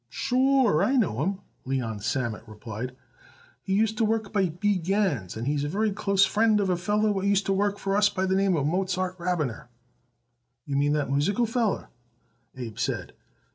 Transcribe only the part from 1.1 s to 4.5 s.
him," Leon Sammet replied. "He used to work by